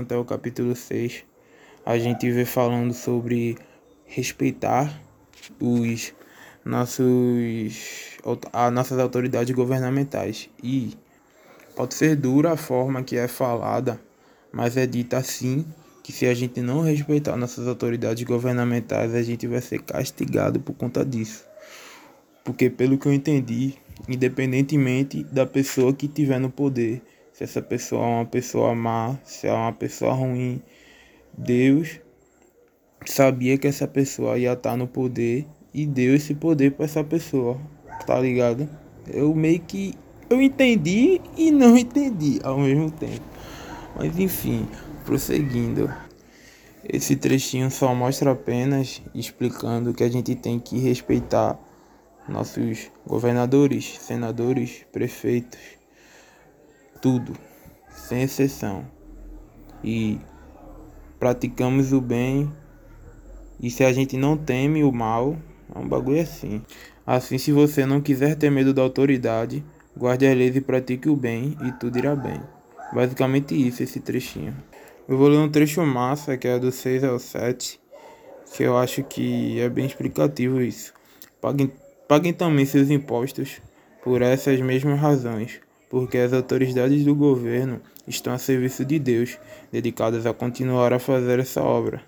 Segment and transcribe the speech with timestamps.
[0.00, 1.24] até o capítulo 6,
[1.86, 3.56] a gente vê falando sobre
[4.06, 5.00] respeitar
[5.60, 6.12] os
[6.64, 8.18] nossos
[8.52, 10.96] as nossas autoridades governamentais e
[11.76, 14.00] pode ser dura a forma que é falada,
[14.52, 15.64] mas é dita assim
[16.02, 20.74] que se a gente não respeitar nossas autoridades governamentais, a gente vai ser castigado por
[20.74, 21.44] conta disso.
[22.44, 23.74] Porque pelo que eu entendi,
[24.08, 27.00] independentemente da pessoa que tiver no poder,
[27.32, 30.62] se essa pessoa é uma pessoa má, se é uma pessoa ruim,
[31.36, 32.00] Deus
[33.06, 37.58] sabia que essa pessoa ia estar no poder e deu esse poder para essa pessoa,
[38.06, 38.68] tá ligado?
[39.06, 39.94] Eu meio que
[40.28, 43.24] eu entendi e não entendi ao mesmo tempo.
[43.96, 44.68] Mas enfim,
[45.04, 45.92] prosseguindo.
[46.84, 51.58] Esse trechinho só mostra apenas explicando que a gente tem que respeitar
[52.28, 55.81] nossos governadores, senadores, prefeitos,
[57.02, 57.36] tudo,
[57.90, 58.86] sem exceção.
[59.84, 60.18] E
[61.18, 62.50] praticamos o bem.
[63.60, 65.36] E se a gente não teme o mal,
[65.74, 66.62] é um bagulho assim.
[67.06, 69.62] Assim, se você não quiser ter medo da autoridade,
[69.94, 72.40] guarde as leis e pratique o bem, e tudo irá bem.
[72.94, 74.56] Basicamente isso, esse trechinho.
[75.06, 77.78] Eu vou ler um trecho massa, que é do 6 ao 7,
[78.54, 80.94] que eu acho que é bem explicativo isso.
[81.40, 81.70] Paguem
[82.12, 83.62] Paguem também seus impostos
[84.04, 85.60] por essas mesmas razões,
[85.92, 89.38] porque as autoridades do governo estão a serviço de Deus,
[89.70, 92.02] dedicadas a continuar a fazer essa obra.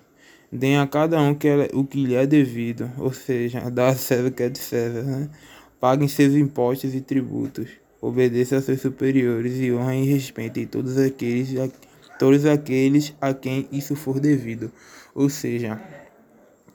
[0.51, 1.37] Deem a cada um
[1.71, 5.03] o que lhe é devido, ou seja, dá a César o que é de César.
[5.03, 5.29] Né?
[5.79, 7.69] Paguem seus impostos e tributos,
[8.01, 11.49] obedeçam a seus superiores e honrem e respeitem todos aqueles,
[12.17, 14.71] todos aqueles a quem isso for devido.
[15.13, 15.79] Ou seja,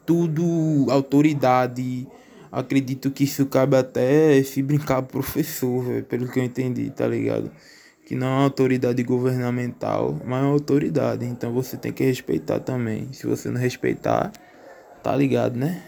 [0.06, 2.06] tudo, autoridade,
[2.50, 7.50] acredito que isso cabe até se brincar professor, véio, pelo que eu entendi, tá ligado?
[8.04, 11.25] Que não é uma autoridade governamental, mas é uma autoridade.
[11.25, 13.12] Então você tem que respeitar também.
[13.12, 14.32] Se você não respeitar,
[15.02, 15.82] tá ligado, né?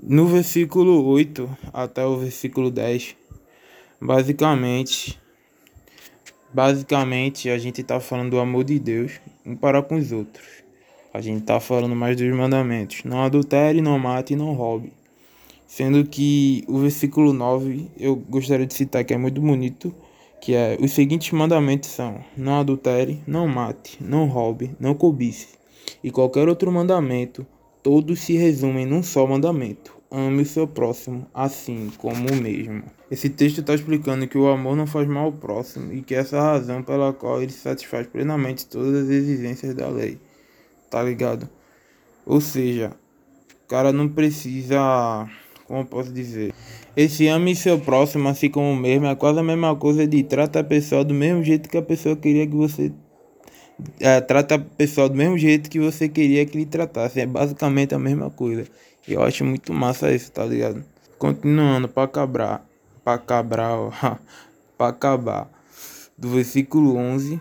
[0.00, 3.16] No versículo 8 até o versículo 10,
[4.00, 5.20] basicamente,
[6.52, 10.67] basicamente a gente tá falando do amor de Deus um para com os outros.
[11.12, 13.02] A gente tá falando mais dos mandamentos.
[13.02, 14.92] Não adultere, não mate e não roube.
[15.66, 19.94] Sendo que o versículo 9 eu gostaria de citar que é muito bonito,
[20.40, 25.48] que é os seguintes mandamentos são: não adultere, não mate, não roube, não cobice.
[26.04, 27.46] E qualquer outro mandamento,
[27.82, 32.82] todos se resumem num só mandamento: ame o seu próximo assim como o mesmo.
[33.10, 36.36] Esse texto está explicando que o amor não faz mal ao próximo e que essa
[36.36, 40.18] é a razão pela qual ele satisfaz plenamente todas as exigências da lei
[40.90, 41.48] tá ligado?
[42.24, 42.92] Ou seja,
[43.64, 45.28] o cara não precisa.
[45.66, 46.54] Como eu posso dizer?
[46.96, 50.60] Esse ame seu próximo, assim como o mesmo, é quase a mesma coisa de trata
[50.60, 52.92] a pessoa do mesmo jeito que a pessoa queria que você.
[54.00, 57.20] É, trata a pessoa do mesmo jeito que você queria que lhe tratasse.
[57.20, 58.64] É basicamente a mesma coisa.
[59.06, 60.84] Eu acho muito massa isso, tá ligado?
[61.18, 62.66] Continuando, para acabar.
[63.04, 64.20] Para acabar,
[64.76, 65.50] para acabar.
[66.16, 67.40] Do versículo 11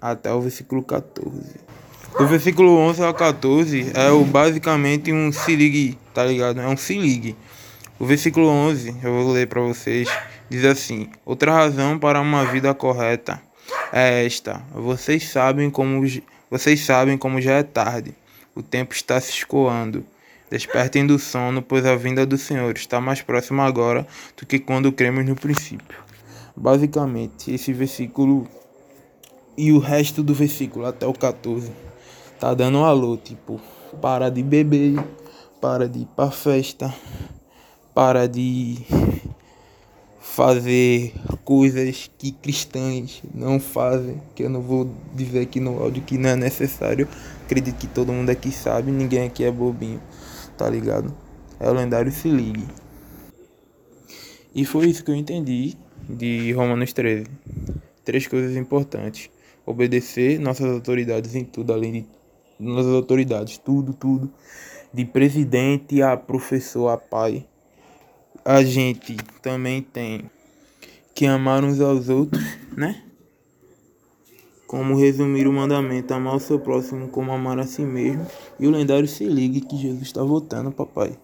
[0.00, 1.69] até o versículo 14.
[2.18, 6.60] Do versículo 11 ao 14 é o, basicamente um se ligue, tá ligado?
[6.60, 7.36] É um se ligue.
[7.98, 10.08] O versículo 11, eu vou ler para vocês,
[10.48, 13.40] diz assim: Outra razão para uma vida correta
[13.92, 16.04] é esta: vocês sabem como
[16.50, 18.14] vocês sabem como já é tarde.
[18.54, 20.04] O tempo está se escoando.
[20.50, 24.04] Despertem do sono, pois a vinda do Senhor está mais próxima agora
[24.36, 25.96] do que quando cremos no princípio.
[26.56, 28.48] Basicamente, esse versículo
[29.56, 31.70] e o resto do versículo até o 14
[32.40, 33.60] tá dando um alô, tipo,
[34.00, 34.98] para de beber,
[35.60, 36.92] para de ir pra festa,
[37.94, 38.78] para de
[40.18, 41.12] fazer
[41.44, 46.30] coisas que cristãs não fazem, que eu não vou dizer aqui no áudio que não
[46.30, 47.06] é necessário.
[47.44, 50.00] Acredito que todo mundo aqui sabe, ninguém aqui é bobinho,
[50.56, 51.14] tá ligado?
[51.58, 52.66] É o lendário se ligue.
[54.54, 55.76] E foi isso que eu entendi
[56.08, 57.26] de Romanos 13.
[58.02, 59.28] Três coisas importantes:
[59.66, 62.19] obedecer nossas autoridades em tudo, além de
[62.60, 64.30] nas autoridades, tudo, tudo,
[64.92, 67.46] de presidente a professor a pai.
[68.44, 70.30] A gente também tem
[71.14, 72.42] que amar uns aos outros,
[72.76, 73.02] né?
[74.66, 78.24] Como resumir o mandamento, amar o seu próximo como amar a si mesmo.
[78.58, 81.18] E o lendário se ligue que Jesus está voltando, papai.